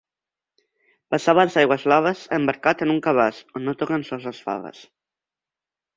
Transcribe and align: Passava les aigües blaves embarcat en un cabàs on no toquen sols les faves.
Passava 1.15 1.43
les 1.49 1.57
aigües 1.65 1.85
blaves 1.89 2.23
embarcat 2.39 2.83
en 2.87 2.95
un 2.97 2.99
cabàs 3.09 3.43
on 3.61 3.69
no 3.69 3.79
toquen 3.83 4.07
sols 4.11 4.27
les 4.31 4.41
faves. 4.49 4.85